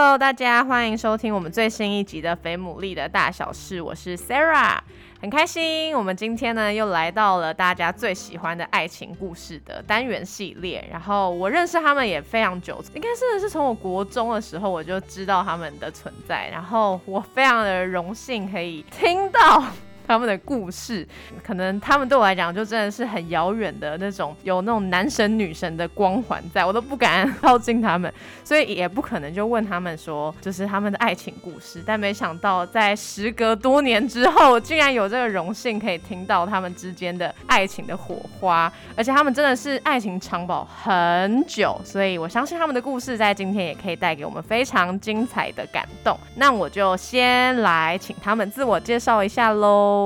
[0.00, 4.78] Hello，大家欢迎收听我们最新一集的《肥牡蛎的大小事》，我是 Sarah，
[5.20, 10.82] 很开心，我们今天呢又来到了大家最喜欢的爱情故事的单元系列。
[10.90, 19.62] 然后我认识他们也非常久，应该是是从我国中的时候我就知道他们的存在，然后我非常的荣幸可以听到。
[20.10, 21.06] 他们的故事，
[21.40, 31.80] 可能他们对我来讲就真的是很遥远的那种，有那种男神女神的光环，在我都不敢靠近他们， 所以也不可能就问他们说，就是他们的爱情故事。
[31.86, 46.18] 但没想到，在时隔多年之后，竟然有这个荣幸可以听到他们之间的爱情的火花，而且他们真的是爱情长跑很久，所以我相信他们的故事在今天也可以带给我们非常精彩的感动。
[46.34, 49.99] 那我就先来请他们自我介绍一下喽。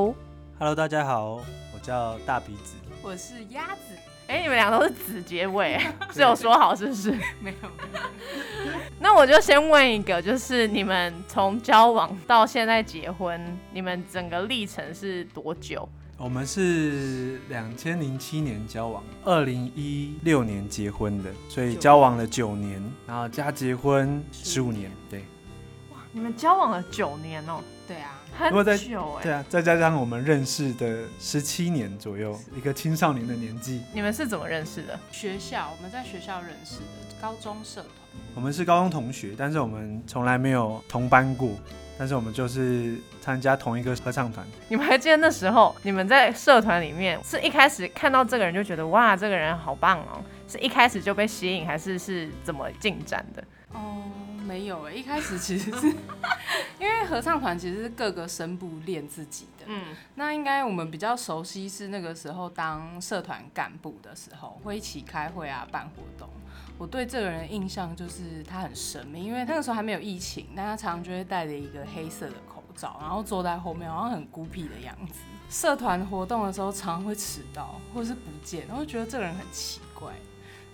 [0.58, 1.40] Hello，大家好，
[1.72, 3.94] 我叫大鼻子，我是鸭子。
[4.26, 5.78] 哎，你们俩都是子结尾，
[6.12, 7.12] 是有说好是不是？
[7.40, 7.68] 没有。
[8.98, 13.40] 那我就先问一个，就是你们从交往到现在结婚，
[13.72, 15.88] 你们整个历程是多久？
[16.16, 24.90] 我们是两千零七年交往，二零一六年结婚的，所以交往了九年，然后加结婚十五年。
[25.08, 25.20] 对。
[25.92, 27.60] 哇，你们交往了九年哦。
[27.86, 28.18] 对啊。
[28.36, 33.82] 很久哎，对啊，再加上我们认识的十七年左右，一个青少年的年纪。
[33.92, 34.98] 你们是怎么认识的？
[35.12, 37.90] 学校，我们在学校认识的，高中社团。
[38.34, 41.50] 我们是高中同学，但是我们从来没有同班过，
[41.96, 44.44] 但是我们就是参加同一个合唱团。
[44.68, 53.44] 你们还记得那时候，你们在社团里面是一开始看到这个人就觉得哇，这个人好棒哦，是一开始就被吸引，还是是怎么进展的？
[53.72, 54.02] 哦。
[54.44, 55.86] 没有哎， 一开始其实是
[56.78, 59.64] 因为合唱团其实是各个声部练自己的。
[59.66, 66.28] 嗯，那应该我们比较熟悉是那个时候当社团干部的时候，会一起开会啊，办活动。
[66.76, 75.20] 我对这个人印象就是他很神秘，因为那个时候还没有疫情，但他常常就会戴着一个黑色的口罩，然后坐在后面，好像很孤僻的样子。
[75.48, 80.12] 社团活动的时候常常会迟到或者是不见，然后觉得这个人很奇怪。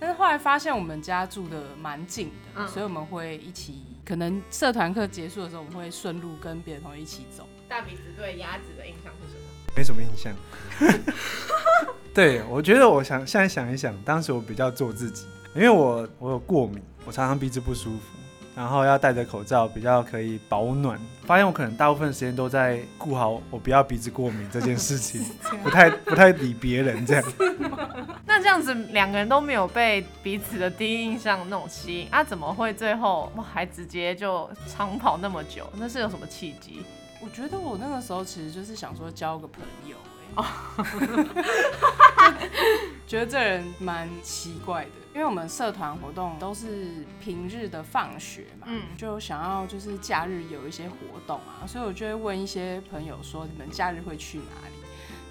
[0.00, 3.84] 但是后来发现我们家住的蛮近的，所以我们会一起。
[4.05, 7.47] 可能社团课结束的时候，我们会顺路跟别的同学一起走。
[7.69, 9.41] 大鼻子对鸭子的印象是什么？
[9.77, 10.34] 没什么印象。
[12.12, 18.19] 对，我觉得我想现在想一想，当时我比较做自己，因为我我有过敏，我常常鼻子不舒服。
[18.60, 21.00] 然后要戴着口罩，比较可以保暖。
[21.25, 25.25] 发现我可能大部分时间都在顾好我不要鼻子过敏这件事情，
[25.65, 27.25] 不太不太理别人这样。
[28.26, 35.66] 那这样子两个人都没有被彼此的第一印象那种吸引，啊，怎么会最后还直接就长跑那么久？
[35.78, 36.82] 那是有什么契机？
[37.19, 39.97] 我觉得我那个时候其实就是想说交个朋友。
[40.36, 40.44] 哦，
[43.06, 50.96] 觉得这人蛮奇怪的，因为我们社团活动都是平日的放学嘛，嗯，就想要就是假日有一些活
[51.26, 54.69] 动啊，所以我就会问一些朋友说，你们假日会去哪里？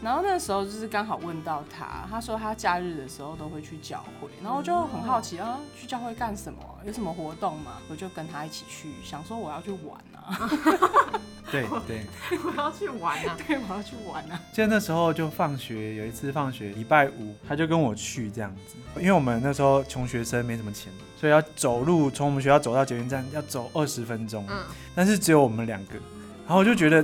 [0.02, 6.60] 然后那时候就是刚好问到他，他说他假日的时候都会去教会，然后我就很好奇啊，去教会干什么？
[6.86, 7.74] 有什么活动吗？
[7.90, 10.50] 我就跟他一起去，想说我要去玩啊。
[11.52, 12.06] 对 对，
[12.46, 13.36] 我要去玩啊！
[13.46, 14.40] 对，我要去玩啊！
[14.54, 24.64] 记得那时候就放学，有一次放学礼拜五，他就跟我去这样子，因为我们那时候穷学生没什么钱，所以要走路从我们学校走到捷运站要走二十分钟，嗯，
[24.96, 25.96] 但是只有我们两个，
[26.46, 27.04] 然后我就觉得。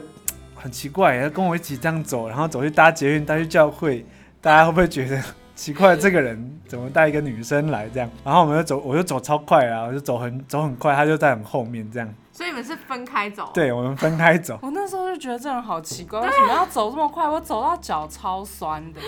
[0.66, 4.04] 很奇怪，要跟我一起这样走，然后走去搭捷运，搭去教会，
[4.42, 5.96] 大家会不会觉得奇怪？
[5.96, 8.10] 这个人怎么带一个女生来这样？
[8.24, 12.12] 然后我们就走，我就走超快啊，我就走很走很快，他就在很后面这样。
[12.32, 13.52] 所以你们是分开走？
[13.54, 14.58] 对，我们分开走。
[14.64, 17.30] 我那时候就觉得这人好奇怪，为什么要走这么快？
[17.30, 19.00] 我走到脚超酸的。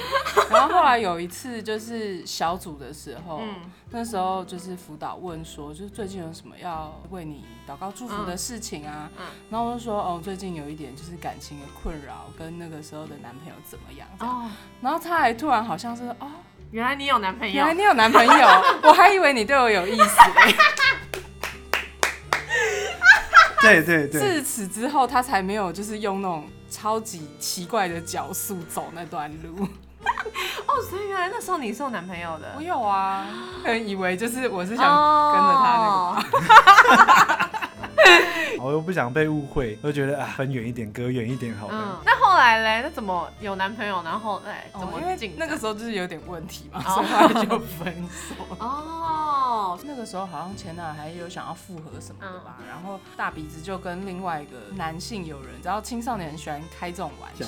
[0.52, 3.42] 然后后来有一次就是小组的时候，
[3.90, 9.10] 那时候就是辅导问说，就是最近有什么要为你祷告祝福的事情啊？
[9.50, 14.08] 然后我就说，哦，最近有一点就是感情的困扰，跟那个时候的男朋友怎么样？
[14.20, 14.50] 哦。
[14.82, 16.30] 然后他还突然好像是，哦，
[16.72, 18.48] 原来你有男朋友，原来你有男朋友，
[18.84, 20.18] 我还以为你对我有意思。
[23.62, 29.68] 对对对，自此之后，他才没有就是用那种超级奇怪的脚速走那段路。
[30.78, 32.54] 哦，所以原来那时候你是有男朋友的？
[32.56, 33.26] 我有啊，
[33.86, 37.37] 以为就是我是想跟着他那个。
[38.60, 41.74] 我又不想被误会，我就觉得啊，分远一点，隔远一点好了。
[41.74, 44.02] 嗯，那后来嘞，那怎么有男朋友？
[44.04, 48.36] 然后哎，怎么因为那个时候就是有点问题嘛，所以后来就分手。
[48.60, 57.46] 哦，那个时候好像前男友还有想要复合什么的吧，然后大鼻子就跟另外一个男性友人，然后青少年很喜欢开这种玩笑，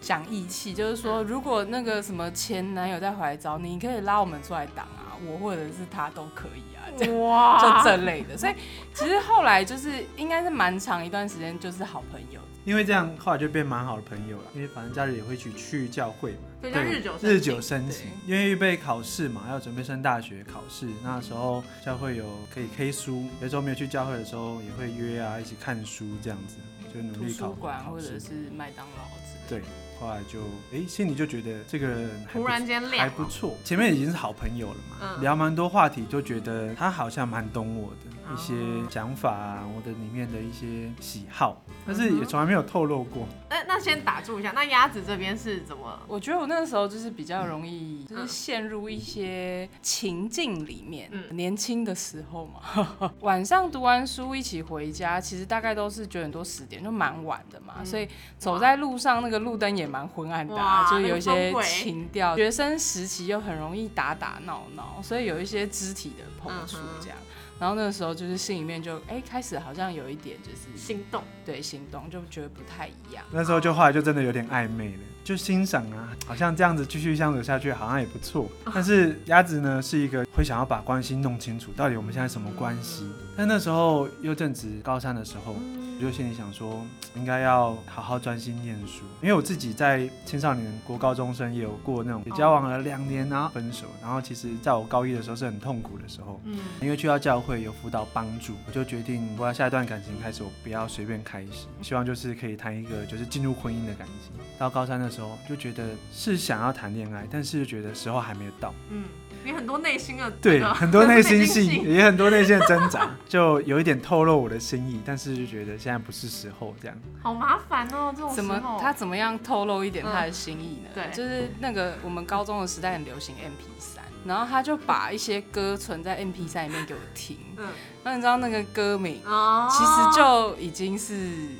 [0.00, 6.73] 讲义气，就是说如果那个什么前男友在回来找你，你可以拉我们出来挡啊，我或者是他都可以啊，
[7.20, 8.36] 哇，就这类的。
[8.36, 8.54] 所以
[8.92, 12.40] 其实后来就是应该是蛮长一段时间就是好朋友。
[12.64, 18.06] 因为这样后来就变蛮好的朋友了，因为反正家里也会一起去教会嘛，对，日久日久生情。
[18.26, 22.24] 因为预备考试嘛，要准备升大学考试，那时候教会有
[22.54, 26.56] 可以 K 书，有时候没有去教会的时候也会约啊，一起看书这样子，
[26.94, 27.48] 就努力考。
[27.48, 29.04] 图书馆或者是麦当劳
[29.48, 29.60] 之类。
[29.60, 29.83] 对。
[30.04, 30.40] 后来就
[30.70, 38.13] 哎，心里就觉得这个人突然间还不错，前面已经是好朋友了嘛，聊蛮多话题，就觉得他好像蛮懂我的。
[38.32, 38.54] 一些
[38.90, 43.26] 想法啊，我的里面的一些喜好，但是也从来没有透露过。
[43.50, 45.98] 那那先打住一下，那鸭子这边是怎么？
[46.08, 51.08] 我觉得我那个时候就是比较容易，就是陷入一些情境里面。
[51.12, 57.84] 嗯年轻的时候嘛， 晚上读完书一起回家，其实大概都是九点多十点，就蛮晚的嘛。
[57.84, 60.56] 所以走在路上，那个路灯也蛮昏暗的，
[60.90, 62.36] 就有一些情调。
[62.36, 67.18] 学生时期又很容易打打闹闹，所以有一些肢体的碰触这样。
[67.58, 73.24] 然后那个时候就是心里面就哎开始好像有一点就是心动，对心动就觉得不太一样。
[73.30, 78.48] 那时候就后来就真的有点暧昧了，就欣赏啊，好像这样子继续相处下去好像也不错。
[78.72, 83.10] 但是鸭子呢是一个会想要把关系弄清楚，到底我们现在什么关系？
[83.36, 85.56] 但那时候又正值高三的时候。
[85.96, 86.84] 我就心里想说，
[87.14, 104.34] 应该要好好专心念书，因为我自己在青少年、国高中生也有过那种，也交往了两年然后分手，然后其实在我高一的时候是很痛苦的时候，嗯，因为去到教会有辅导帮助，我就决定我要下一段感情开始，我不要随便开始，希望就是可以谈一个就是进入婚姻的感情。
[104.58, 109.04] 到高三的时候就觉得是想要谈恋爱，但是觉得时候还没有到，嗯。
[109.46, 116.96] 你很多内心的对，很多 内心戏，也很多内心的挣扎，就有一点透露我的心意，但是就觉得现在不是时候，这样。
[117.22, 120.88] 好麻烦哦，这种怎么他怎么样透露一点他的心意呢？
[120.94, 127.36] 对，就是那个我们高中的时代很流行 M P 三，然后他就把一些歌存在 M P 三里面给我听。
[127.58, 127.68] 嗯，
[128.02, 131.14] 那你知道那个歌名，哦其实就已经是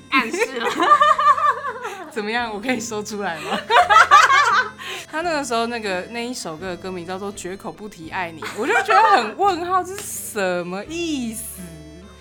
[0.08, 0.66] 暗示了。
[2.10, 2.50] 怎么样？
[2.52, 3.58] 我可以说出来吗？
[5.10, 11.60] 他那个时候那个那一首歌的歌名叫做《绝口不提爱你》，我就觉得很问号，这是什么意思？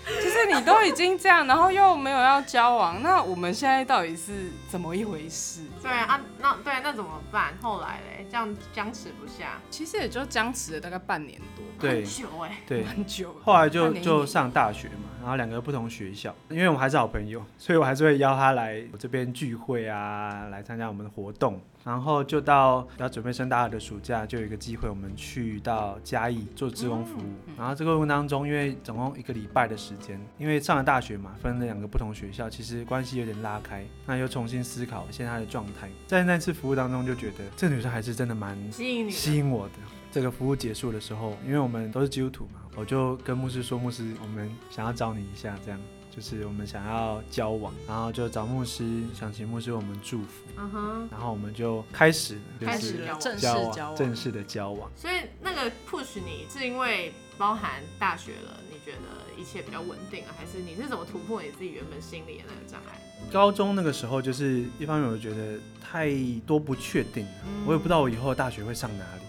[0.22, 5.62] 就是你都已经这样，然后又没有要交往，那我们现在到底是怎么一回事？
[5.82, 7.54] 对啊，那对那怎么办？
[7.62, 13.34] 后来嘞，这样僵持不下，其实也就僵持了大概半年多，对，很久哎，对，很久。
[13.42, 21.60] 后来就就上大学嘛，然后两个不同学校，因为我们还是好朋友，所以我还是会邀他来我这边聚会啊，来参加我们的活动。
[21.84, 27.34] 然后就到要准备升大二的暑假，就有一个机会，我们去到嘉义做志工服务。
[27.58, 33.84] 然后这个过程当中，因为总共一个礼拜的时间，因为上了大学嘛，分了两个不同学校，其实关系有点拉开。
[34.06, 39.74] 那又重新思考现在的状态，在那次服务当中，就觉得这女生还是真的蛮吸引你，吸引我的。
[40.10, 45.80] 这个服务结束的时候，因为我们都是基督徒嘛，我就跟牧师说：“牧师，我们想要找你一下，这样。”
[46.14, 54.88] 就是我们想要交往，然后就找牧师，想请牧师为我们祝福，嗯哼，然后我们就开始就是正式交往，正式的交往。
[54.94, 63.00] 所以那个 push 你是因为包含大学了，你觉得一切比较稳定啊，还是你是怎么突破你自己原本心里的那个障碍？
[63.32, 66.14] 高中那个时候就是一方面我觉得太
[66.46, 67.26] 多不确定，
[67.66, 69.22] 我也不知道我以后大学会上哪里。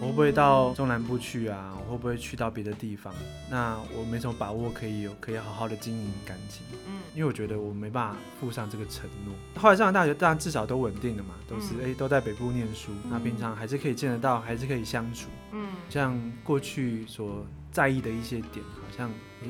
[0.00, 1.76] 我会不会到中南部去啊？
[1.86, 3.14] 我会不会去到别的地方？
[3.50, 6.62] 那我没什么把握可以有可以好好的经营感情。
[6.86, 9.34] 嗯，因为我觉得我没办法负上这个承诺。
[9.60, 15.28] 后来上了大学，当然至少都稳定了嘛，都是哎都在北部念书，那平常还是可以见得到，还是可以相处。
[15.52, 19.10] 嗯，像过去所在意的一些点，好像
[19.42, 19.48] 哎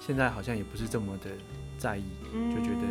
[0.00, 1.30] 现在好像也不是这么的
[1.78, 2.04] 在意，
[2.54, 2.82] 就觉得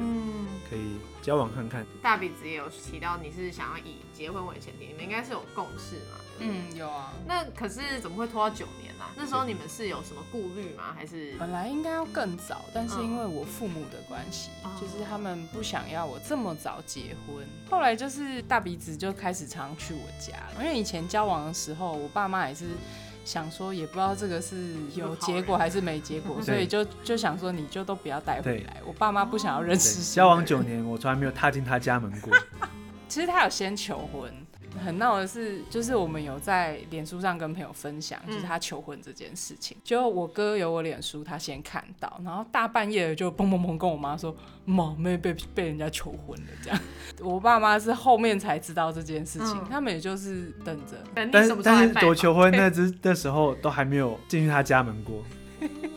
[0.70, 1.86] 可以交往看看。
[2.02, 6.18] 大鼻子也有提到你是想要以结婚为前提，你们应该是有共识嘛？
[6.44, 7.14] 嗯，有啊。
[7.26, 9.06] 那可是怎么会拖到九年呢？
[9.16, 10.94] 那时候你们是有什么顾虑吗？
[10.96, 17.46] 还是本来应该要更早，但是因为我父母的关系，就是他们不想要我这么早结婚。
[17.70, 22.66] 后来就是大鼻子就开始常去我家了，因为以前交往的时候，我爸妈也是
[23.26, 28.78] 想说，也不知道这个是有结果还是没结果， 所以就就想说你就都不要带回来。
[28.86, 30.02] 我爸妈不想要认识。
[30.14, 32.36] 交往九年，我从来没有踏进他家门过。
[33.08, 34.34] 其实他有先求婚。
[34.84, 39.76] 很闹的是，就是我们有在脸书上跟朋友分享，就是他求婚这件事情。
[39.84, 46.80] 就我哥有我脸书，他先看到，然后大半夜的就砰砰砰跟我妈说：“妈，妹被被人家求婚了。”这样，
[47.22, 50.98] 我爸妈是后面才知道这件事情，他们也就是等着。
[51.14, 51.32] 但是
[51.64, 55.24] 但是我求婚那只那时候都还没有进去他家门过。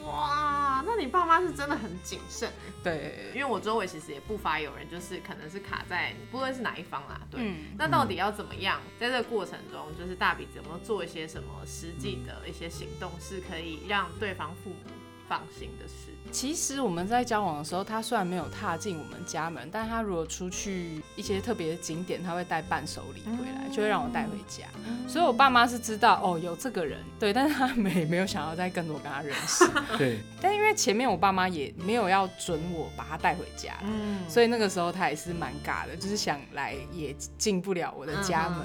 [1.07, 2.51] 你爸妈是真的很谨慎
[2.83, 7.21] 对，因为我周围其实也不乏有人，就是可能是卡在不论是哪一方啦。
[7.31, 14.91] 对，那到底要怎么样，在这个过程中，就是大鼻子有没有做一些什么实际的一些行动，是可以让对方父母
[15.29, 16.11] 放心的事？
[16.31, 24.65] 其实我们在交往的时候，他虽然没有踏进我们家门，但他如果出去一些特别的景点，他会带伴手礼回来，就会让我带回家。
[25.09, 29.67] 所以我爸妈是知道哦有这个人，对，但是他没没有想要再更多跟他认识。
[29.97, 30.21] 对。
[30.41, 38.59] 但因为前面我爸妈也没有要准我把他带回家，嗯，所以那个时候他也是蛮尬的，就是想来也进不了我的家门。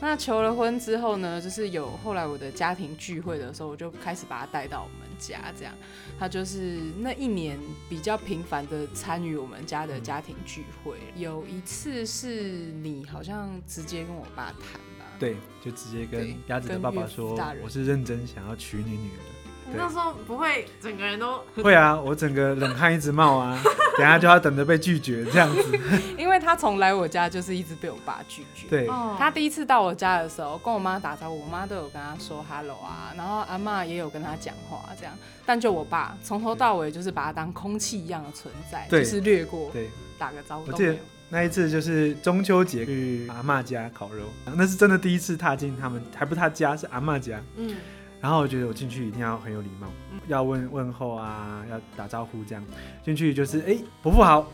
[0.00, 5.74] 那求了婚之后呢，就是有后来我的家庭聚会的时候，我就开始把他带到我们家，这样
[6.18, 10.96] 他就是那一年比较频繁的参与我们家的家庭聚会。
[11.16, 15.04] 有一次是你好像直接跟我爸谈吧？
[15.18, 19.29] 对，就直接跟鸭子的爸爸说，我是认真想要娶你女儿。
[19.76, 23.60] 那时候不会整个人都会啊，我整个冷汗一直冒啊，
[23.96, 25.78] 等下就要等着被拒绝这样子。
[26.18, 28.66] 因为他从来我家就是一直被我爸拒绝。
[28.68, 28.86] 对，
[29.18, 35.14] 他第一次到我家的时候，跟我妈打招呼，我妈都有跟他说 hello 啊，然后阿妈也有跟他讲话这样，
[35.46, 40.66] 但就我爸从头到尾就是把他当空气一样的存在，就是略过，对，打个招呼。
[40.66, 40.96] 我记得
[41.28, 44.24] 那一次就是中秋节去阿妈家烤肉，
[44.56, 47.40] 那是真的第一次踏进他们，还不是他家，是阿妈家。
[47.56, 47.76] 嗯。
[48.20, 49.88] 然后我觉得我进去一定要很有礼貌，
[50.28, 52.62] 要问问候啊，要打招呼这样。
[53.02, 54.46] 进去就是哎，伯父好，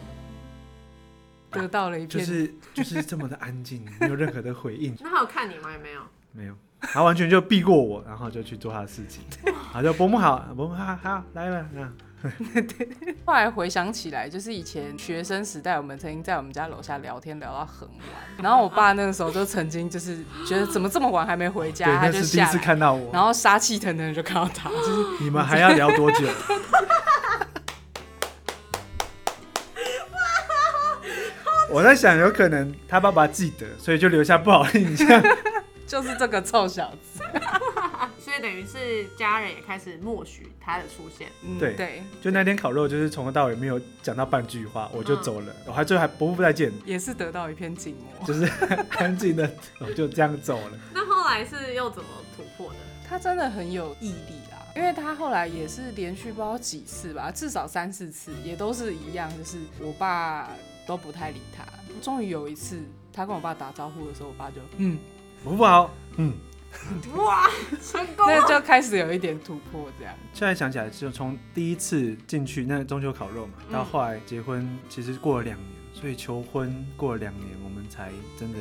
[1.51, 4.97] 得到了一片，就是就是这么的安静， 没有任何的回应。
[5.01, 5.73] 那他有看你吗？
[5.73, 6.01] 也没有，
[6.33, 9.25] 没有，他完全就避过我，然后就去做他的事情。
[9.73, 11.93] 好，就伯母好，伯母好，好来了啊。
[12.23, 12.89] 对，
[13.25, 17.99] 后来回想起来，就是以前学生时代，我们曾经在我们家楼下聊天聊到很晚，
[18.43, 26.27] 然后我爸那个时候就曾经就是觉得怎么这么晚还没回家，他就第一次看到我，然后杀气腾腾就看到他，就是你们还要聊多久？
[31.69, 35.23] 我在想，有可能他爸爸记得，所以就留下不好印象，
[35.87, 37.23] 就是这个臭小子。
[38.41, 41.29] 等于是家人也开始默许他的出现。
[41.59, 45.55] 对对，就那天烤肉，就是从头到尾没有讲到半句话，我就走了。
[45.67, 48.45] 我还最后还不不再见，也是得到一片静默，就是
[48.99, 49.51] 安静的，
[49.81, 50.79] 我就这样走了。
[50.93, 52.79] 那后来是又怎么突破的？
[53.09, 60.51] 他真的很有毅力啦，因为他后来也是连续不知道几次吧，至少三四次，也都是一样，就是我爸
[60.87, 61.65] 都不太理他。
[62.03, 64.99] 终于有一次，他跟我爸打招呼的时候，我爸就嗯，
[65.45, 66.33] 不好，嗯。
[67.17, 67.51] 哇，
[67.83, 68.27] 成功！
[68.29, 70.15] 那就开始有一点突破，这样。
[70.33, 78.59] 现在想起来，就从第一次进去那中秋烤肉嘛，到后来结婚，其实过了两年，所以求婚过了两年，我们才真的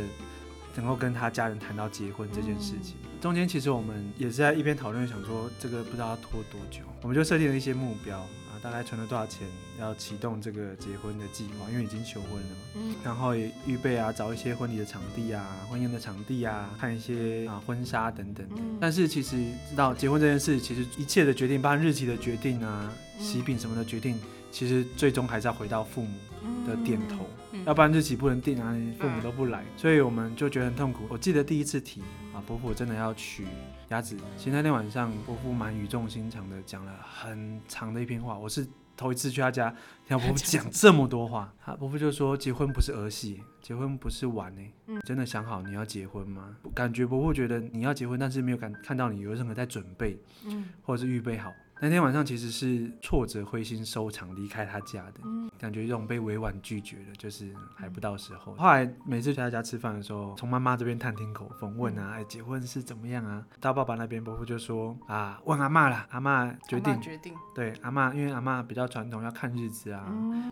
[0.76, 2.96] 能够跟他家人谈到结婚这件事情。
[3.22, 8.26] 中间其实我们也是在一边讨论，想说这个不知道要拖多久，我们就设定了一些目标。
[8.66, 9.48] 大概存了多少钱
[9.80, 11.70] 要启动这个结婚的计划？
[11.70, 18.44] 因为已经求婚了嘛，嗯，然后也预备啊，找一些婚礼的场地啊，婚宴的场地啊，看一些啊婚纱等等。
[18.82, 19.38] 但是其实
[19.70, 24.20] 知道结婚这件事，其实一切的决定，包括日期的决定啊，喜饼什么的决定，
[24.52, 26.18] 其实最终还是要回到父母
[26.66, 27.28] 的点头，
[27.66, 31.06] 要不然日期不能定啊，父母都不来，所以我们就觉得很痛苦。
[31.10, 32.02] 我记得第一次提
[32.34, 33.46] 啊，伯父真的要娶。
[33.90, 38.36] 鸭子，其实那天晚上，伯父蛮语重心长的讲了很长的一篇话。
[38.36, 39.70] 我是头一次去他家，
[40.08, 41.54] 听伯父 讲这么多话。
[41.64, 44.62] 他伯父就说：“结婚不是儿戏，结婚不是玩呢。
[45.06, 46.58] 真的想好你要结婚吗？
[46.74, 55.20] 感觉伯父觉得你要结婚，但是没有感看到你有任何在准备，嗯，或者是预备好。”那天晚上其实是挫折、灰心收场，离开他家的
[55.60, 58.56] 感觉，这种被委婉拒绝的，就是还不到时候。
[58.56, 63.46] 后来每次去他家吃饭的时候，从妈妈这边探听口风，问啊，哎，结婚是怎么样啊？
[63.60, 70.06] 到爸爸那边，伯父就说啊，问阿妈啦，阿妈决定，决定，对，阿妈，因为阿妈比较传统，要看日子啊。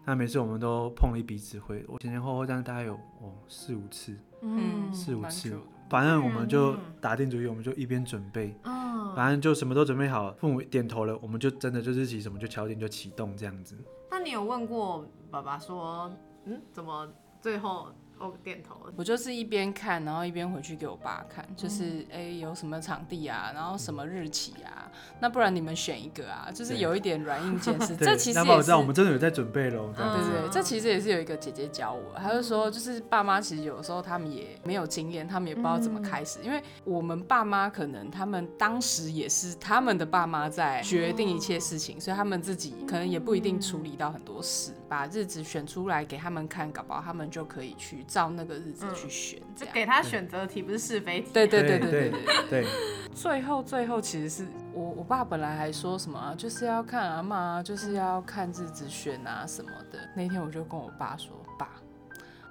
[0.05, 5.57] 那每次我们都碰了一鼻子灰，我前前后后这样大概有哦四五次，嗯，四五次。
[5.93, 13.77] 反正我们就打定主意，我们就一边准备，嗯，反正就什么都准备好，父母点头了，我们就真的就日期什么就敲定就启动这样子。
[14.09, 16.11] 那你有问过爸爸说，
[16.45, 17.07] 嗯，怎么
[17.39, 17.89] 最后
[18.19, 18.77] 我点头。
[18.95, 27.95] 我就是一边看，然后一边回去给我爸看，就是哎有什么场地啊，然后什么日期啊，那不然你们选一个啊，就是有一点软硬兼施。
[27.97, 29.91] 这其实也是我们真的有在准备喽。
[29.95, 49.41] 对对对，这其实也是有一个姐姐教我，她就说就是爸妈其实有时候他们也没有经验，他们也不知道怎么开始，因为我们爸妈可能他们当时也是他们的爸妈在决定一切事情，所以他们自己可能也不一定处理到很多事，把日子选出来给他们看，搞不好他们就可以去照那个日子去选。
[49.55, 51.31] 这给他选择题，不是是非题。
[51.33, 52.65] 对对对对对对对。
[53.11, 59.97] 最后最后，其实是我我爸本来还说什么，就是要看阿妈，就是要看日子选啊什么的。
[60.15, 61.71] 那天我就跟我爸说，爸，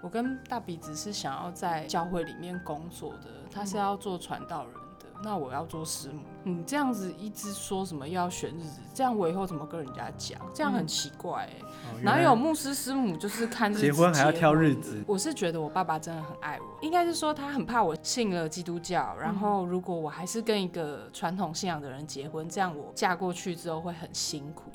[0.03, 4.75] 我跟大鼻子是想要在教会里面工作的，他是要做传道人。
[5.23, 10.41] 那我要做师母，你这样子一直说什么要选日子，这样我以后怎么跟人家讲？
[10.55, 15.03] 这样很奇怪哎，哪有牧师师母就是看结婚还要挑日子？
[15.07, 24.71] 我是觉得我爸爸真的很爱我，应该是说他很怕我信了基督教，然后如果我还是跟一个传统信仰的人结婚，这样我嫁过去之后会很辛苦，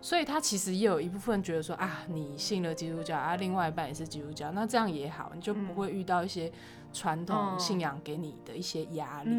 [0.00, 6.52] 所以他其实也有一部分觉得说啊，你信了基督教啊，另外一半也是基督教，那这样也好，你就不会遇到一些。
[6.92, 9.30] 传统信仰给你的一些压力，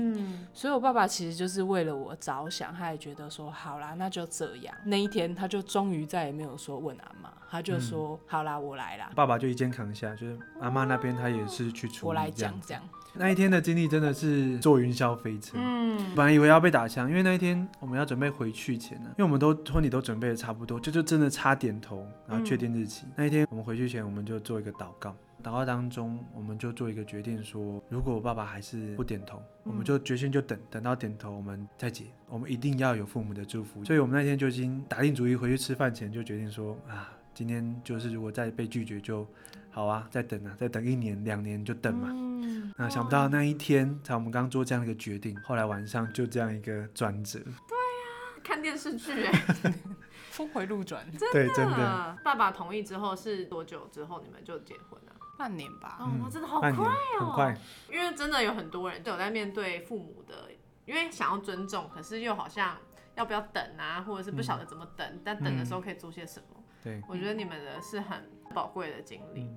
[0.54, 4.74] 所以我爸爸其实就是为了我着想，他也觉得说好啦，那就这样。
[4.86, 9.10] 那一天他就终于再也没有说问阿妈，他就说好啦，我来啦。
[9.16, 12.08] 爸爸就一肩扛下，就是阿妈那边他也是去处理。
[12.08, 12.82] 我来讲讲
[13.14, 15.58] 那一天的经历，真的是坐云霄飞车。
[15.58, 23.08] 嗯，本来以为要被打枪，因为那一天我们要准备回去前呢，因为我们都婚礼都准备的差不多，就就真的差点头，然后确定日期。
[23.16, 25.16] 那一天我们回去前，我们就做一个祷告。
[25.44, 32.06] 祷告当中，我们就做一个决定，说如果我爸爸还是不点头，我们就决心就等等到点头，我们再结。
[32.28, 33.84] 我们一定要有父母的祝福。
[33.86, 39.26] 所以，我们那天就已经打定主意，回去吃饭前就决定说啊，今天就是如果再被拒绝就
[39.72, 42.10] 好啊，再等啊，再等一年两年就等嘛。
[42.12, 42.30] 嗯
[42.78, 47.40] 那想不到那一天，才我们刚做这样一个决定，后来晚上就这样一个转折。
[47.40, 49.12] 对呀，看电视剧，
[50.32, 51.06] 峰回路转。
[51.34, 52.18] 对，真的。
[52.24, 55.16] 爸爸同意之后是多久之后你们就结婚了？
[55.40, 56.76] 半年吧，哦，真的好快哦，
[57.22, 57.58] 很快。
[57.90, 60.52] 因为真的有很多人都有在面对父母的，
[60.86, 62.76] 因为想要尊重，可是又好像
[63.16, 66.62] 要不要等啊，或者是不晓得怎么等，但等的时候可以做些什么。
[66.84, 69.50] 对，我觉得你们的是很宝贵的经历。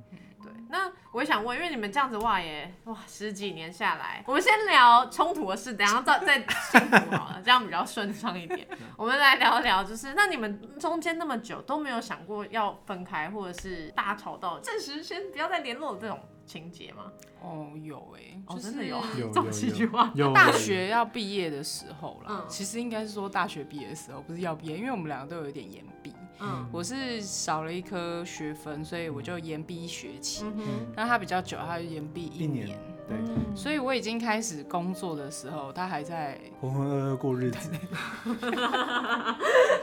[0.42, 8.66] 对，那我也想问，因为你们这样子哇也哇十几年下来，我们先聊冲突的事，等下再再幸福好了，这样比较顺畅一点。
[8.99, 17.12] 我们来聊一聊，就是那你们中间那么久都没有想过要分开，或者是大吵到暂时先不要再联络这种情节吗？
[17.40, 19.00] 哦，有哎，哦真的有，
[19.33, 20.11] 这么戏剧化。
[20.16, 26.12] 有大学要毕业的时候啦，其实应该是说大学毕业的时候，不是要毕业，因为我们两个都有一点延毕。
[26.42, 30.44] 嗯，我是少了一科学分，所以我就延毕一学期。
[30.44, 30.55] 嗯
[30.96, 32.76] 那他比较久，他就延毕一年。
[33.08, 33.18] 对，
[33.54, 37.70] 所以我已经开始工作的时候，他还在浑浑噩噩过日子，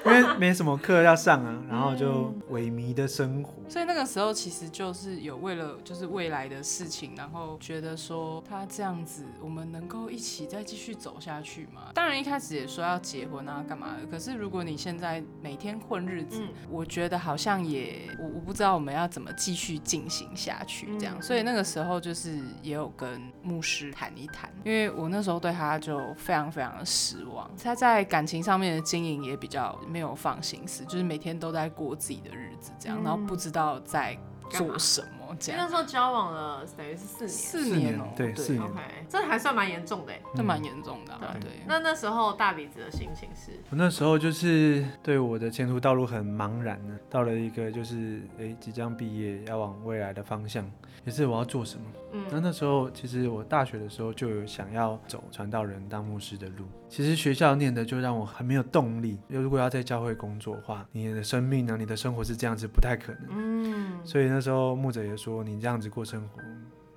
[0.06, 3.54] 因为没什么课要上啊，然后就萎靡的生活。
[3.68, 11.92] 所以那个时候其实就是有为了就是未来的事情，然后觉得说他这样子，我们能够一起再继续走下去吗？
[11.94, 14.08] 当然一开始也说要结婚啊，干嘛的？
[14.10, 21.22] 可是如果你现在每天混日子，我觉得好像也我我不知道我们要怎么继续进行下去这样。
[21.22, 23.09] 所以那个时候就是也有跟。
[23.10, 34.18] 跟牧师谈一谈，因为我那时候对他就非常非常的失望，他在感情上面的经营也比较没有放心思，就是每天都在过自己的日子这样，然后不知道在
[34.50, 35.08] 做什么。
[35.50, 41.52] 那时候交往了等于是四年，四年哦，对，四年，OK，这还算蛮严重的，这蛮严重的，对。
[41.68, 43.52] 那那时候大鼻子的心情是？
[43.70, 50.66] 我那时候就是对我的前途道路很茫然呢，到了一个就是哎即将毕业要往未来的方向，
[51.06, 51.84] 也是我要做什么。
[52.12, 59.20] 嗯，那那时候其实我大学的时候就有想要走传道人当牧师的路，其实学校念的就让我很没有动力。
[59.28, 63.28] 如果要在教会工作的话，你的生命呢，你的生活是这样子不太可能。
[63.30, 65.16] 嗯，所以那时候牧者也。
[65.20, 66.42] 说你这样子过生活，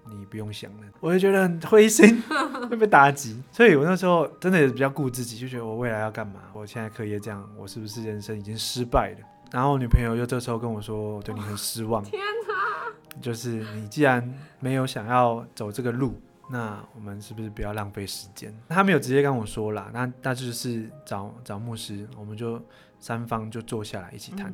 [0.08, 2.22] 你不用想了，我就觉得很灰心，
[2.70, 3.42] 会被打击。
[3.50, 6.34] 所以我那时候真的也比较顾自己，就觉得我未来要干嘛？
[6.52, 9.26] 我现在课业这样，我是不是人生已经失败了？
[9.50, 12.00] 然后女朋友又这时候跟我说，我对你很失望。
[12.04, 12.81] 天哪！
[13.20, 16.20] 就是你既然没有想要走这个路，
[16.50, 18.54] 那我们是不是不要浪费时间？
[18.68, 22.62] 他没有直接跟我说啦，那那就是找找牧师，我们就
[22.98, 24.52] 三方就坐下来一起谈。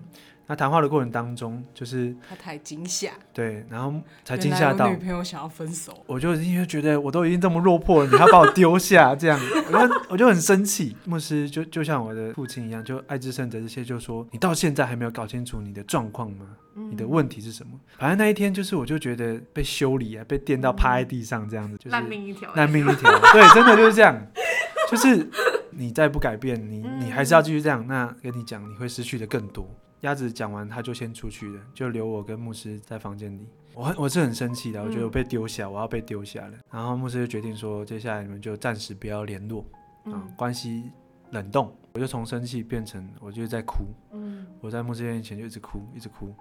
[0.51, 9.39] 那谈话的过程当中，就是他太惊吓，对，然后才惊吓到女朋友想要分手，我就因为觉得我都已经这么落魄了，你还把我丢下，这样，
[9.71, 10.97] 我就我就很生气。
[11.05, 16.47] 牧师就就像我的父亲一样，就爱之深者之切，就说你到现在还没有搞清楚你的状况吗？
[16.91, 17.73] 你的问题是什么？
[17.99, 23.11] 反正那一天就是，我就觉得被修理啊，被电到趴在地上这样子，就是烂命一条，烂命一条。
[23.33, 24.17] 对，真的就是这样，
[24.89, 25.29] 就是
[25.73, 27.85] 你再不改变，你你还是要继续这样。
[27.87, 29.69] 那跟你讲，你会失去的更多。
[30.03, 33.47] 鸭子讲完，他就先出去了，就留我跟牧师在房间里。
[33.75, 36.59] 我我是很生气的，我觉得我被丢下，我要被丢下了。
[36.71, 39.65] 然后牧师就决定说，接下来你们就暂时不要联络，
[40.05, 40.91] 啊，关系
[41.31, 41.73] 冷冻。
[41.95, 43.87] 我就从生气变成，我就在哭。
[44.13, 46.35] 嗯，我在牧师面前就一直哭，一直哭。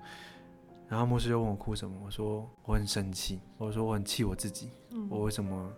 [0.88, 4.70] 然后牧师就问我哭什么，我说我很生气，我说我很气我自己，
[5.10, 5.72] 我为什么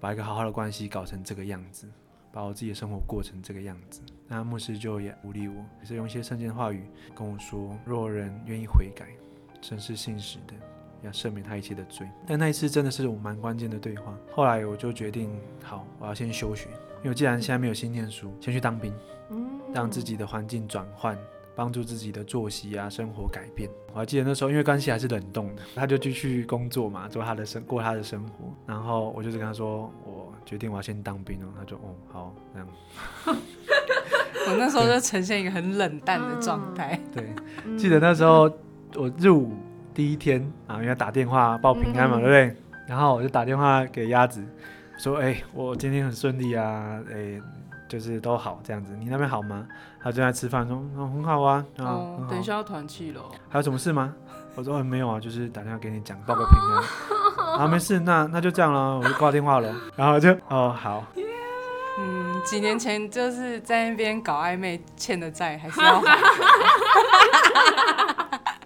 [0.00, 1.86] 把一个好好的关系搞成这个样子？
[2.30, 9.06] 把我自己的生活过成这个样子，那牧师就也鼓励我，也是用一些圣经的话语跟我说：若人愿意悔改，
[9.60, 10.54] 真是信实的，
[11.02, 12.06] 要赦免他一切的罪。
[12.26, 14.14] 但那一次真的是我蛮关键的对话。
[14.32, 15.30] 后来我就决定，
[15.62, 16.68] 好，我要先休学，
[17.02, 18.94] 因为既然现在没有心念书，先去当兵，
[19.72, 21.18] 让自己的环境转换。
[21.56, 23.68] 帮助自己的作息啊，生活改变。
[23.92, 28.54] 我还记得那时候，因为关系还是冷冻的，他就继续工作嘛，做他的生，过他的生活。
[28.64, 31.46] 然后我就是跟他说，我决定我要先当兵了。
[31.58, 32.68] 他就哦，好，这样。
[34.48, 36.98] 我那时候就呈现一个很冷淡的状态。
[37.12, 37.34] 对，
[37.76, 38.50] 记得那时候
[38.94, 39.56] 我入伍
[39.94, 42.56] 第一天啊，因为打电话报平安嘛，对不对？
[42.86, 44.42] 然后我就打电话给鸭子，
[44.98, 47.40] 说，哎，我今天很顺利啊，哎。
[47.88, 49.66] 就是都好这样子，你那边好吗？
[50.02, 54.12] 他正在吃饭，说哦很好啊，哦等一下要团契了，还有什么事吗？
[54.56, 57.60] 我说没有啊，就是打电话给你讲报个平安。
[57.60, 59.74] 啊没事，那那就这样了，我就挂电话了。
[59.96, 61.02] 然后就哦好。
[61.98, 66.16] 嗯，几年前就是在那边搞暧昧欠的债还是要还。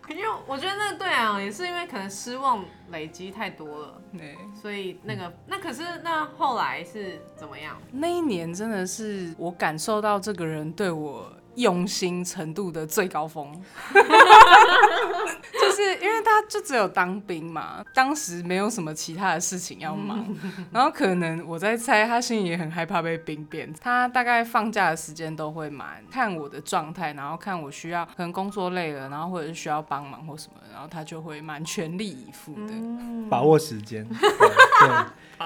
[0.09, 7.77] 因为我觉得那个对啊，也是因为可能失望累积太多了，对，所以那个那可是那后来是怎么样？
[7.91, 11.33] 那一年真的是我感受到这个人对我。
[11.57, 13.53] 用心程度的最高峰，
[15.61, 20.27] 就是因为他就只有当兵嘛，当时没有什么其他的事情要忙，
[20.73, 23.73] 然后可能我在猜，他心里也很害怕被兵变。
[23.81, 32.73] 他大概放假的时间都会蛮看我的状态，然后看我需要，可能工作累了，然后或者是需要帮忙或什么，然后他就会蛮全力以赴的，
[33.29, 34.07] 把握时间。
[34.09, 34.89] 对，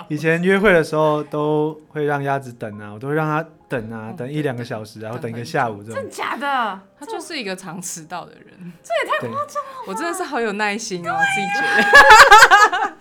[0.09, 3.49] 以前约会的时候都会让鸭子等啊，我都会让他。
[3.69, 5.97] 等啊，等一两个小时，然后等一个下午，这种。
[5.97, 6.81] 真假的？
[7.01, 8.73] 他就是一个常迟到的人。
[8.81, 9.71] 这也太夸张了！
[9.89, 12.79] 我真的是好有耐心哦，自己觉得。
[12.79, 12.97] 哇，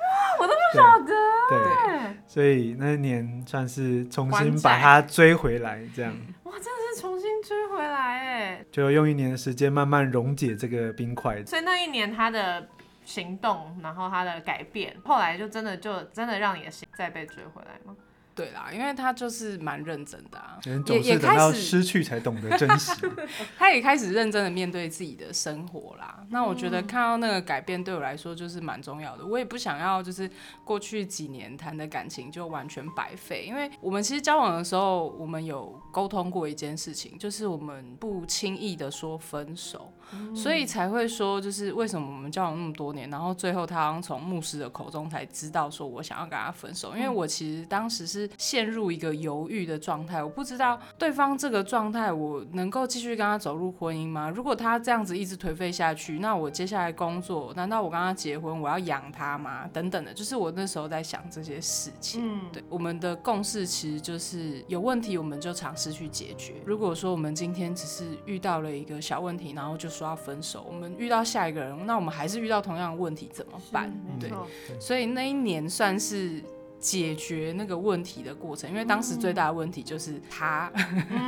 [0.40, 1.12] 我都不晓得。
[1.50, 6.10] 对，所以那一年算是重新把他追回来，这样。
[6.44, 8.64] 哇，真的是重新追回来哎！
[8.72, 11.44] 就用一年的时间慢慢溶解这个冰块。
[11.44, 12.66] 所以那一年他的
[13.06, 17.96] 行动，然后他的改变，后来就真的就真的让你的心再被追回来吗？
[18.34, 22.92] 对啦，因为他就是蛮认真的啊，也也开始失去才懂得珍惜。
[23.56, 26.22] 他也开始认真的面对自己的生活啦。
[26.28, 29.24] 那我觉得看到那个改变对我来说就是蛮重要的。
[29.24, 30.30] 我也不想要就是
[30.64, 39.90] 过去几年谈的感情就完全白费，因为我们其实交往的时候，我们有沟通过一件事情，就是我们不轻易的说分手。
[40.34, 54.30] 所以才会说，就是为什么我们交往那么多年，然后最后他从牧师的口中才知道说我想要跟他分手，因为我其实当时是陷入一个犹豫的状态，我不知道对方这个状态我能够继续跟他走入婚姻吗？
[54.30, 59.68] 如果他这样子一直颓废下去，那我接下来工作，难道我跟他结婚，我要养他吗？
[59.72, 62.22] 等等的，就是我那时候在想这些事情。
[62.24, 66.54] 嗯，对，我们的共识其实就是有问题我们就尝试去解决。
[66.64, 73.92] 如果说我们今天只是遇到了一个小问题，然后就说要分手，我们遇到下一个人，那我们还是遇到同样的问题，怎么办？
[74.20, 74.30] 对，
[74.78, 76.42] 所以那一年算是
[76.78, 80.70] 解决那个问题的过程，因为当时最大的问题就是他，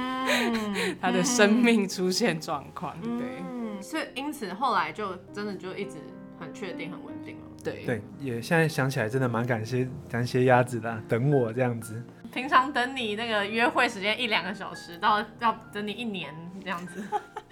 [1.00, 5.96] 他的生命出现状况，对，所以因此后来就真的就一直
[6.38, 7.42] 很确定、很稳定了。
[7.64, 12.00] 对对，也现在想起来真的蛮感谢感谢鸭子的，等我这样子。
[12.32, 17.02] 平常等你那个约会时间一两个小时，到要等你一年这样子。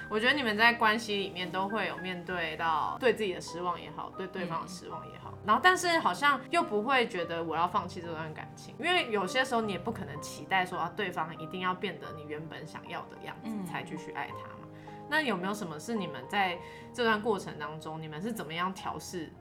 [0.08, 14.68] 我觉得你们在关系里面都会有面对到对自己的失望也好，对对方的失望也好，然后但是好像又不会觉得我要放弃这段感情，因为有些时候你也不可能期待说啊对方一定要变得你原本想要的样子才继续爱他嘛。
[15.08, 16.56] 那有没有什么是你们在
[16.92, 19.32] 这段过程当中，你们是怎么样调试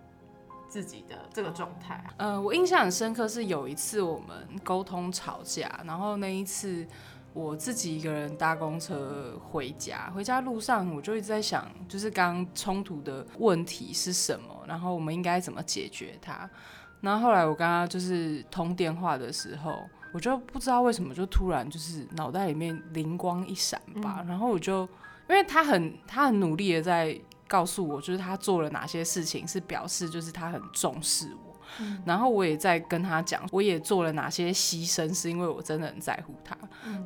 [0.67, 2.13] 自己的这个状态啊？
[2.17, 6.87] 呃，我印象很深刻是有一次我们沟通吵架，然后那一次。
[7.35, 16.49] 我自己一个人搭公车回家，回家路上我就一直在想，就是刚刚冲突的问题是什么，然后我们应该怎么解决它。
[17.01, 24.83] 然后后来我跟他就是通电话的时候，我就不知道为什么就突然就是脑袋里面灵光一闪吧，然后我就
[25.27, 27.19] 因为他很他很努力的在
[27.49, 31.44] 告诉我，就是他做了哪些事情是表示就是他很重视我。
[32.05, 36.57] 然后我也在跟他讲，我也做了哪些牺牲，是因为我真的很在乎他。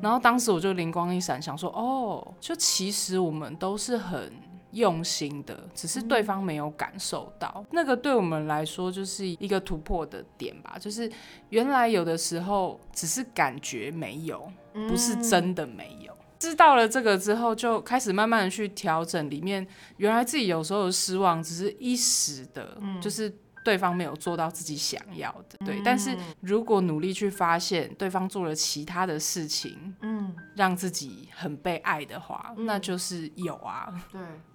[0.02, 4.32] 然后当时我就灵光一闪，想说，哦，就其实我们都是很
[4.72, 7.64] 用心的，只是对方没有感受到。
[7.70, 11.10] 那个对我们来说就是一个突破的点吧，就是
[11.48, 14.50] 原来有的时候只是感觉没有，
[14.88, 16.12] 不是真的没有。
[16.38, 19.66] 知道了这个之后，就开始慢慢的去调整里面，
[19.98, 23.34] 原来自己有时候失望只是一时的，就是。
[23.64, 25.80] 对方没有做到自己想要的，对。
[25.84, 33.92] 但是如果努力去发现对方做了其他的事情，嗯，让自己很被爱的话，那就是有啊。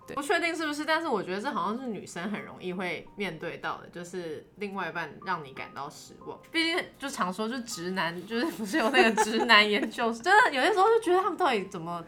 [0.07, 6.39] 对，不确定是不是，但是我觉得这好像是女生很容易会面对到的，就是另外一半让你感到失望。
[6.51, 12.03] 毕竟就常说，就直男就是不是有那个直男研究， 真的有些时候就觉得他们到底怎么。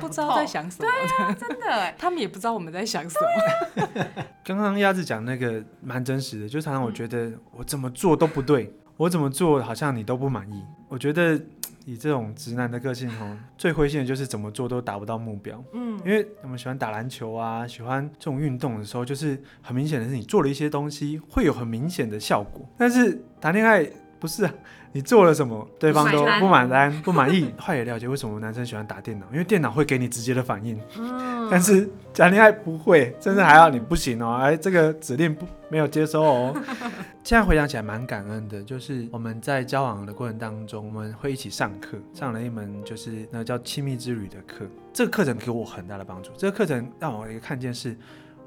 [0.00, 4.04] 不知道在想什么，对 真的， 他们也不知道我们在想什么。
[4.44, 10.62] 刚刚鸭子讲那个蛮真实的，就常常我觉得我怎么做都不对，我怎么做好像你都不满意。
[10.88, 11.38] 我觉得
[11.84, 15.62] 以这种直男的个性哦，最灰心的就是怎么做都达不到目标。
[15.72, 24.52] 嗯，因为我们喜欢打篮球啊，喜欢这种运动的时候，就是很明显的是你做了一些东西会有很明显的效果，但是谈恋爱不是啊。
[24.92, 27.52] 你做了什么，对方都不满单、 不满意。
[27.58, 30.80] 后来也了解为什么男生喜欢打电脑，因为电脑会给你直接的反应。
[30.98, 36.56] 嗯，但是谈恋爱不会，甚至还要你不行哦，哎，这个指令不没有接收哦。
[37.22, 44.64] 现在回想起来蛮感恩的，就是我们在交往的过程当中，我们会一起上课，上了一门就是那个叫亲密之旅的课。
[44.94, 46.30] 这个课程给我很大的帮助。
[46.38, 47.94] 这个课程让我一个看见是，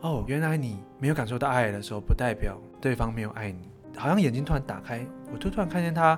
[0.01, 3.69] 哦，原来你没有感受到爱的时候，不代表对方没有爱你。
[3.99, 6.17] 好像眼睛突然打开，我就突然看见他，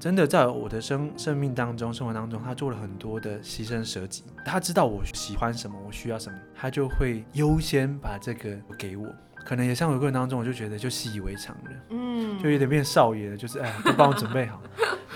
[0.00, 4.24] 真的在我的生生命当中、生活当中，他做了很多的牺牲舍己。
[4.46, 9.06] 他知道我喜欢什么，我需要什么，他就会优先把这个给我。
[9.44, 14.60] 可能也像我过程当中，我就觉得就习以为常了，嗯，就有点变少爷了，就是哎，都帮我准备好。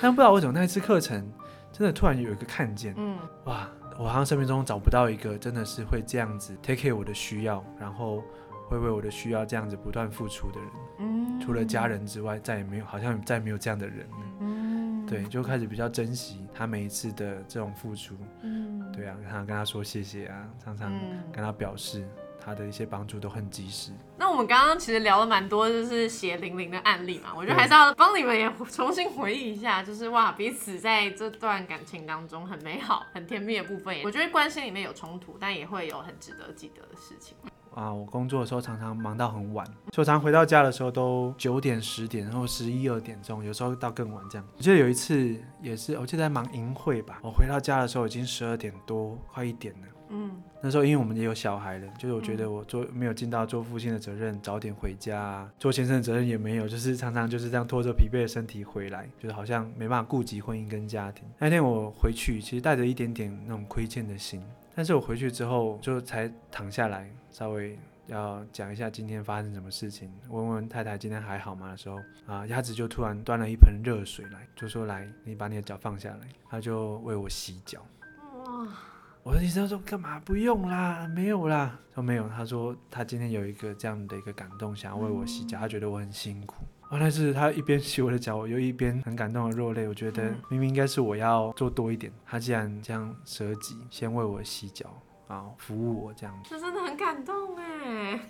[0.01, 1.27] 但不知道为什么那一次课程，
[1.72, 8.22] 真的突然有一个看见，嗯，哇，我好像生命中找不到一个真的是会这样子 take care 我的需要，然后。
[8.73, 20.91] 会为我的需要这样子不断付出的人，嗯，除了家人之外，再也没有，好像再没有这样的人了，嗯，对，就开始比较珍惜他每一次的这种付出，嗯，对啊，常常跟他说谢谢啊，常常
[21.31, 22.03] 跟他表示
[22.41, 23.93] 他的一些帮助都很及时。
[24.17, 37.37] 那我们刚刚其实聊了蛮多，就是血淋淋的案例嘛，我觉得还是要帮你们也重新回忆一下，就是哇，彼此在这段感情当中很美好、很甜蜜的部分，我觉得关系里面有冲突，但也会有很值得记得的事情。
[37.75, 44.47] 啊，我工作的时候常常忙到很晚，就常回到家的时候都九点、十点，然后十一二点钟，有时候到更晚这样。
[44.57, 49.89] 我记得有一次也是，我记得在忙银会吧，我回到家的时候已经十二点多，快一点了。
[50.15, 50.31] 嗯，
[50.61, 61.25] 那时候因为我们也有小孩了，就是我觉得我做没有尽到做父亲的责任，早点回家，做先生的责任也没有，就是常常就是这样拖着疲惫的身体回来，就是好像没办法顾及婚姻跟家庭。
[61.39, 64.43] 那天我回去，其实带着一点点那种亏欠的心。
[64.75, 77.85] 但是我回去之后就才躺下来，稍微要讲一下今天发生什么事情，问问太太今天还好吗的时候，啊，鸭子就突然端了一盆热水来，就说来，你把你的脚放下来，他就为我洗脚。
[78.45, 78.68] 哇！
[79.25, 80.21] 我的医生说干嘛？
[80.21, 82.29] 不用啦，没有啦，说没有。
[82.29, 86.57] 他说他今天有一个这样的一个感动，想要为我洗脚，他觉得我很辛苦。
[86.90, 89.88] 原来是他一边洗我的脚，我又一边很感动的落泪。
[89.88, 94.92] 我觉得明明应该是我要做多一点，他既然这样舍己，先为我洗脚
[95.29, 98.21] 啊，服务我这样子，这真的很感动哎。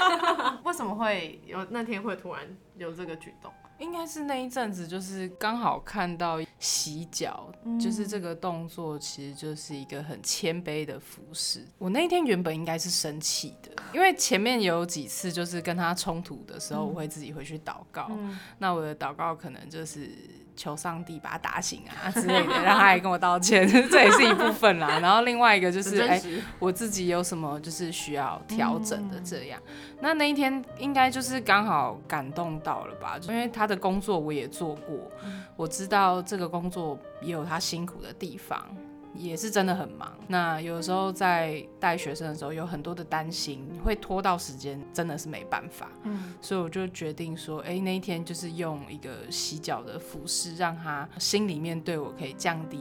[0.64, 2.44] 为什么会有那天会突然
[2.76, 3.52] 有这个举动？
[3.78, 7.50] 应该是那一阵子，就是刚好看到洗脚，
[7.80, 11.66] 就是这个动作，其实就是一个很谦卑的服饰。
[11.78, 18.10] 我那一天原本应该是生气的，因为前面有几次就是跟他冲突的时候，我会自己回去祷告。
[18.58, 20.10] 那我的祷告可能就是。
[20.56, 24.98] 求上帝把他打醒啊之类的，让他来跟我道歉， 这也是一部分啦。
[25.02, 26.20] 然后另外一个就是，哎，
[26.58, 29.60] 我自己有什么就是需要调整的这样。
[30.00, 35.10] 那那一天应该就是刚好感动到了吧，因为他的工作我也做过，
[35.56, 38.66] 我知道这个工作也有他辛苦的地方。
[39.14, 40.12] 也是真的很忙。
[40.28, 45.88] 那有的时候在带学生的时候，有很多的担心，会拖到时间，真的是没办法。
[46.04, 52.80] 嗯，所以我就决定说，哎，那一天就是用一个洗脚的服饰，让他心里面对我可以降低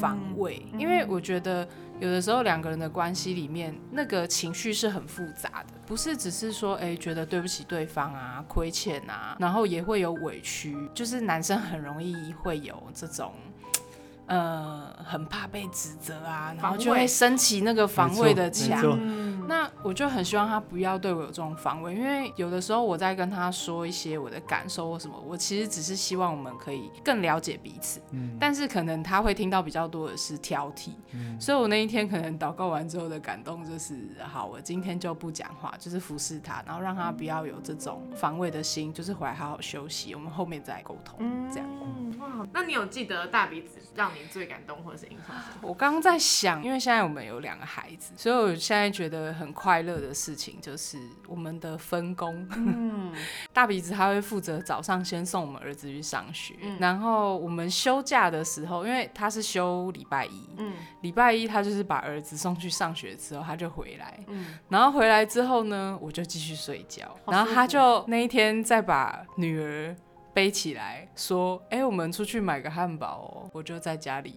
[0.00, 1.66] 防卫，因为我觉得。
[2.00, 13.32] 有的时候两个人的关系里面，那个情绪是很复杂的，不是只是说哎觉得对不起对方啊，亏欠啊，然后也会有委屈，就是男生很容易会有这种。
[14.26, 18.98] 呃，很怕被指责啊，然后就会升起那个防卫的墙。
[19.48, 28.00] 那我就很希望他不要对我有这种防卫，因为有的时候我在跟他说一些我的感受或什么，我其实只是希望我们可以更了解彼此。
[28.12, 30.90] 嗯，但是可能他会听到比较多的是挑剔。
[31.10, 41.18] 嗯，所以我那一天可能祷告完之后的感动就是，好，我今天就不讲话，就是服侍他，然后让他不要有这种防卫的心，就是回来好好休息，我们后面再沟通。
[41.52, 41.68] 这样。
[42.20, 44.11] 哇，那你有记得大鼻子让？
[44.14, 52.46] 你最感动或者是印象我刚刚在想，因为现在我们有两个孩子，所以我现在觉得很快乐的事情就是我们的分工。
[52.56, 53.12] 嗯，
[53.52, 69.94] 大鼻子他会负责早上先送我们儿子去上学，然后我们休假的时候，因为他是休礼拜一，嗯，礼拜一他就是把儿子送去上学之后他就回来，嗯，然后回来之后呢，我就继续睡觉，然后他就那一天再把女儿。
[70.34, 74.34] 背起来说：“哎，我们出去买个汉堡哦。”我就在家里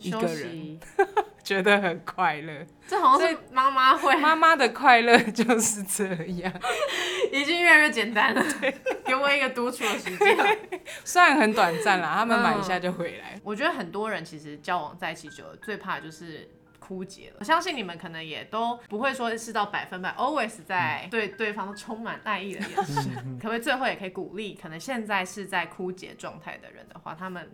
[0.00, 0.78] 一个人，
[1.42, 2.66] 觉得很快乐。
[2.86, 6.04] 这好像是妈妈会，妈妈的快乐就是这
[6.40, 6.52] 样，
[7.32, 8.44] 已经越来越简单了。
[9.04, 10.58] 给我一个独处的时间，
[11.04, 13.40] 虽然很短暂啦，他们买一下就回来。
[13.42, 16.48] 我觉得很多人其实交往在一起久了，最怕就是。
[16.90, 27.48] 枯竭了，我相信你们可能也都不会说是到百分百，always 在对对方充满爱意的眼神，可不可以最后也可以鼓励，可能现在是在枯竭状态的人的话，他们。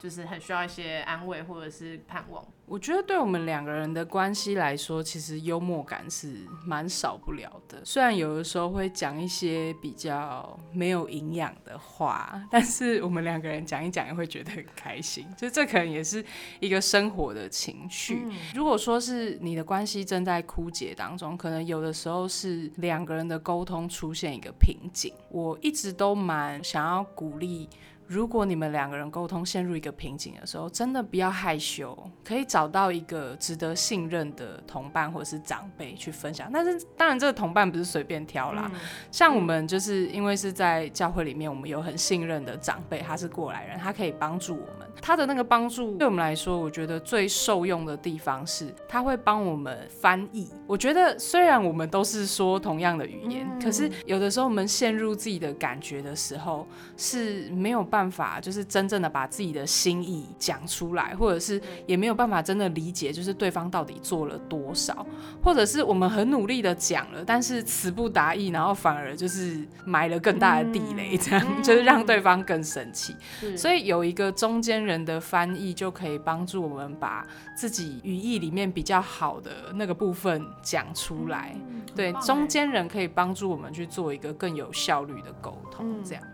[0.00, 2.42] 就是很需要一些安慰或者是盼望。
[2.64, 7.84] 我觉得对我们两个人的关系来说，其实幽默感是蛮少不了的。
[7.84, 15.26] 虽然有的时候会讲一些比较没有营养的话，但是我们两个人讲一讲也会觉得很开心。
[15.36, 16.24] 就这可能也是
[16.60, 18.24] 一个生活的情绪。
[18.54, 25.12] 如果说是你的关系正在枯竭当中，可能有的时候是两个人的沟通出现一个瓶颈。
[25.28, 27.68] 我一直都蛮想要鼓励。
[28.10, 36.50] 如果你们两个人沟通陷入一个瓶颈的时候，真的不要害羞，可以找到一个值得信任的同伴或者是长辈去分享。
[36.52, 38.68] 但是当然，这个同伴不是随便挑啦。
[39.12, 44.88] 像我们就是因为是在教会里面，我们有很信任的长辈，他是过来人，他可以帮助我们。
[45.00, 50.50] 他的那个帮助对我们来说，我觉得最受用的地方是他会帮我们翻译。
[50.66, 57.99] 我觉得虽然我们都是说同样的语言，可是有的时候我们陷入自己的感觉的时候是没有办。
[58.00, 65.06] 办法就是真正的把自己的心意讲出来，或者是也没有办法真的理解，就是对方到底做了多少，
[65.42, 73.14] 或者是我们很努力的讲了，但是词不达意，然后反而就是埋了更大的地雷，这样就是让对方更生气。
[73.54, 81.54] 所以有一个中间人的翻译，就可以帮助我们把自己语义里面比较好的那个部分讲出来。
[81.94, 86.24] 对，中间人可以帮助我们去做一个更有效率的沟通，这样。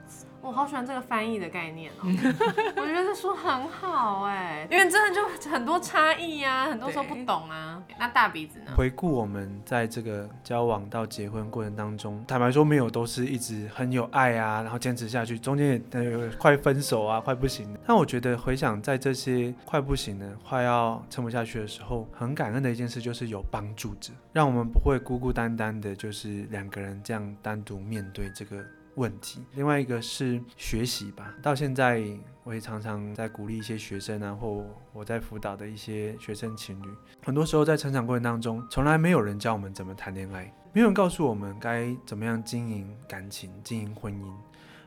[0.47, 2.07] 我好喜欢这个翻译的概念哦，
[2.77, 7.83] 我觉得这书很好哎，因为真的就很多差异啊，很多时候不懂啊。
[7.99, 8.71] 那大鼻子呢？
[8.77, 17.77] 回顾我们在这个交往到结婚过程当中，坦白说没有都是一直很有爱啊，然后坚持下去，中间也有快分手啊，快不行。
[17.85, 28.65] 但我觉得回想在这些快不行的、快要撑不下去的时候，很感恩的一件事就是有帮助者，让我们不会孤孤单单的，就是两个人这样单独面对这个。
[28.97, 31.35] 问题，另外一个是学习吧。
[31.43, 32.05] 到现在，
[32.45, 36.89] 我也常常在鼓励一些学生啊，或我在辅导的一些学生情侣。
[37.23, 44.33] 很多时候在成长过程当中，从来没有人教我们怎么谈恋爱，没有人告诉我们该怎么样经营感情、经营婚姻。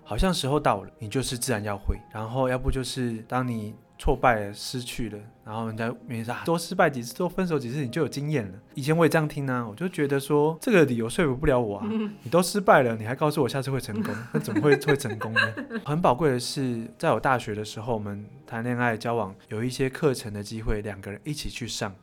[0.09, 1.95] 好像时候到了，你就是自然要会。
[2.11, 3.75] 然后要不就是当你。
[4.01, 8.53] 挫败了，失去了，然后人家没啥，多失败几次，多分手几次，你就有经验了。
[8.73, 11.85] 以前我也这样听呢，我就觉得说这个理由说服不了我啊。
[12.23, 15.53] 你都失败了，你还告诉我下次会成功，那怎么会会成功呢？
[15.83, 21.93] 很宝贵的是，在我大学的时候，我们谈恋爱交往有一些课程的机会，两个人一起去上，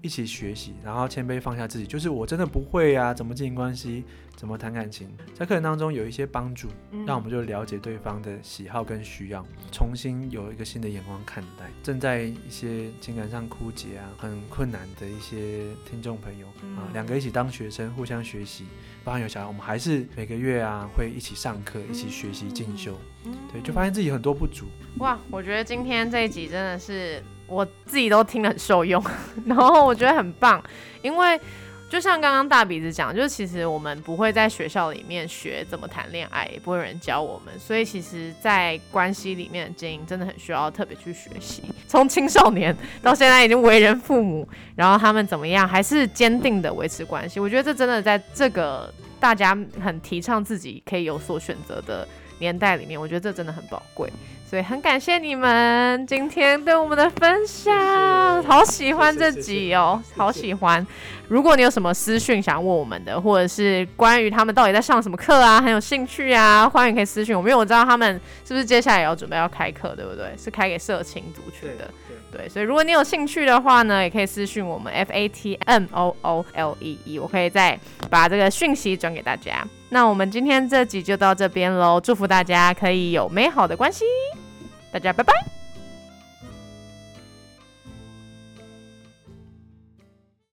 [0.00, 4.02] 一起学习，然后谦卑放下自己，就是我真的不会啊，怎么经营关系？
[4.36, 6.68] 怎么谈感情，在课程当中有一些帮助，
[7.06, 18.66] 让我们就了解对方的喜好跟需要，重新有一个新的眼光看待正在一些情感上枯竭啊、很困难的一些听众朋友啊，两个一起当学生，互相学习。
[19.04, 22.98] 包含有小孩，我们还是每个月啊会一起上课，一起学习进修。
[23.52, 24.66] 对，就发现自己很多不足。
[24.98, 29.02] 哇，我觉得今天这一集真的是我自己都听得很受用，
[29.46, 30.62] 然后我觉得很棒，
[31.02, 31.40] 因为。
[31.94, 41.62] 就像刚刚大鼻子讲，就是其实我们不会在学校里面学怎么谈恋爱，也不会有人教我们，所以其实，在关系里面的经营真的很需要特别去学习。
[41.86, 47.38] 从青少年到现在已经为人父母，然后他们怎么样，还是坚定的维持关系。
[47.38, 52.04] 我觉得这真的在这个大家很提倡自己可以有所选择的
[52.40, 54.12] 年代里面，我觉得这真的很宝贵。
[54.54, 57.74] 所以很感谢你们今天对我们的分享，
[58.44, 60.86] 好喜欢这集哦，好喜欢。
[61.26, 68.14] 如果你有什么私讯想问我们的，或者是关于他们到底在上什么课啊，很有兴趣啊，欢迎可以私讯我们，因为我知道他们
[68.46, 70.32] 是不是接下来也要准备要开课，对不对？
[70.38, 71.90] 是开给社情族群的，
[72.30, 72.48] 对。
[72.48, 77.76] 所以如果你有兴趣的话呢，也可以私讯我们 F A T M O O L E E，我可以再
[78.08, 79.66] 把这个讯息转给大家。
[79.88, 84.04] 那我们今天这集就到这边喽，祝福大家可以有美好的关系，
[84.94, 85.63] 大家拜拜。